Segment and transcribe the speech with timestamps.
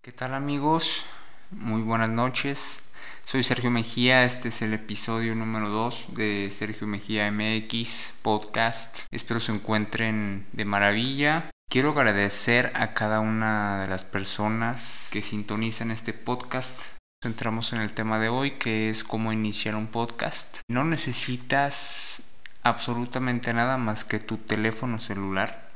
[0.00, 1.04] ¿Qué tal amigos?
[1.50, 2.84] Muy buenas noches.
[3.24, 9.00] Soy Sergio Mejía, este es el episodio número 2 de Sergio Mejía MX Podcast.
[9.10, 11.50] Espero se encuentren de maravilla.
[11.68, 16.80] Quiero agradecer a cada una de las personas que sintonizan este podcast.
[17.24, 20.60] Entramos en el tema de hoy que es cómo iniciar un podcast.
[20.68, 22.22] No necesitas
[22.62, 25.70] absolutamente nada más que tu teléfono celular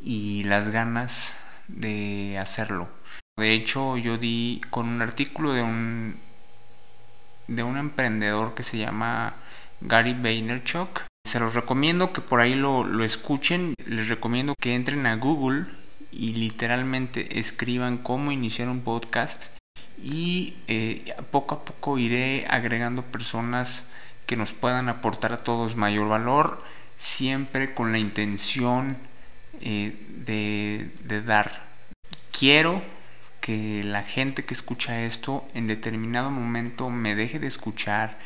[0.00, 1.36] y las ganas
[1.68, 3.01] de hacerlo.
[3.42, 6.14] De hecho, yo di con un artículo de un
[7.48, 9.34] de un emprendedor que se llama
[9.80, 11.02] Gary Vaynerchuk.
[11.24, 13.74] Se los recomiendo que por ahí lo, lo escuchen.
[13.84, 15.66] Les recomiendo que entren a Google
[16.12, 19.46] y literalmente escriban cómo iniciar un podcast.
[20.00, 23.88] Y eh, poco a poco iré agregando personas
[24.26, 26.62] que nos puedan aportar a todos mayor valor,
[26.96, 28.98] siempre con la intención
[29.60, 31.66] eh, de, de dar.
[32.30, 33.01] Quiero
[33.42, 38.16] que la gente que escucha esto en determinado momento me deje de escuchar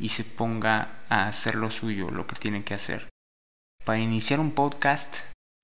[0.00, 3.08] y se ponga a hacer lo suyo, lo que tiene que hacer.
[3.84, 5.14] Para iniciar un podcast,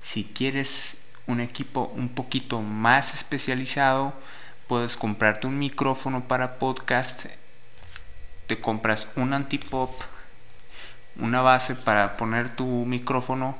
[0.02, 4.14] si quieres un equipo un poquito más especializado,
[4.68, 7.26] puedes comprarte un micrófono para podcast,
[8.46, 9.90] te compras un antipop,
[11.16, 13.58] una base para poner tu micrófono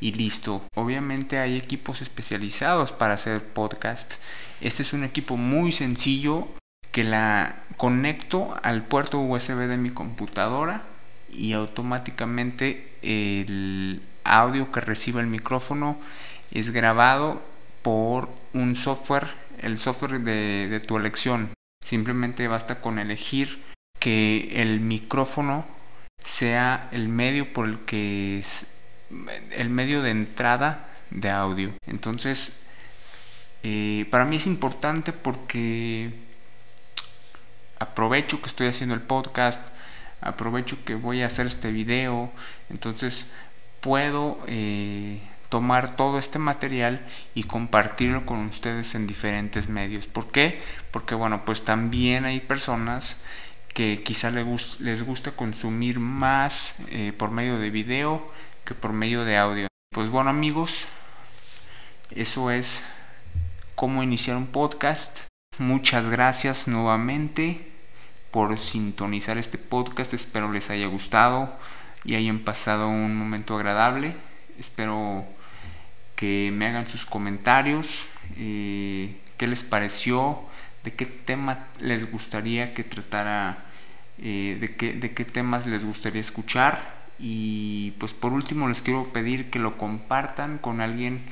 [0.00, 0.62] y listo.
[0.74, 4.14] Obviamente hay equipos especializados para hacer podcast.
[4.60, 6.48] Este es un equipo muy sencillo
[6.92, 10.82] que la conecto al puerto USB de mi computadora
[11.30, 15.98] y automáticamente el audio que recibe el micrófono
[16.50, 17.42] es grabado
[17.82, 19.28] por un software,
[19.60, 21.50] el software de, de tu elección.
[21.84, 23.62] Simplemente basta con elegir
[23.98, 25.66] que el micrófono
[26.24, 28.42] sea el medio por el que
[29.58, 31.72] el medio de entrada de audio.
[31.86, 32.62] Entonces,
[33.64, 36.12] eh, para mí es importante porque
[37.78, 39.64] aprovecho que estoy haciendo el podcast,
[40.20, 42.30] aprovecho que voy a hacer este video,
[42.70, 43.34] entonces
[43.80, 47.04] puedo eh, tomar todo este material
[47.34, 50.06] y compartirlo con ustedes en diferentes medios.
[50.06, 50.60] ¿Por qué?
[50.92, 53.20] Porque bueno, pues también hay personas
[53.74, 58.32] que quizá les, gusta consumir más eh, por medio de video
[58.68, 59.66] que por medio de audio.
[59.94, 60.86] Pues bueno amigos,
[62.10, 62.84] eso es
[63.74, 65.26] cómo iniciar un podcast.
[65.56, 67.66] Muchas gracias nuevamente
[68.30, 70.12] por sintonizar este podcast.
[70.12, 71.56] Espero les haya gustado
[72.04, 74.14] y hayan pasado un momento agradable.
[74.58, 75.24] Espero
[76.14, 78.06] que me hagan sus comentarios.
[78.36, 80.42] Eh, ¿Qué les pareció?
[80.84, 83.64] ¿De qué tema les gustaría que tratara?
[84.18, 86.97] Eh, de, qué, ¿De qué temas les gustaría escuchar?
[87.18, 91.22] Y pues por último les quiero pedir que lo compartan con alguien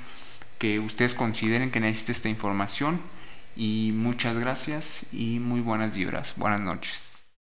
[0.58, 3.00] que ustedes consideren que necesite esta información.
[3.56, 6.34] Y muchas gracias y muy buenas vibras.
[6.36, 7.15] Buenas noches.